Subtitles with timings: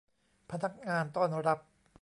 [0.51, 1.59] พนักงานต้อนรับ